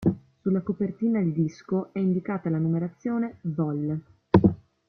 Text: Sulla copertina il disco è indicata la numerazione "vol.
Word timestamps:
Sulla 0.41 0.61
copertina 0.61 1.19
il 1.19 1.31
disco 1.31 1.93
è 1.93 1.99
indicata 1.99 2.49
la 2.49 2.57
numerazione 2.57 3.37
"vol. 3.41 4.01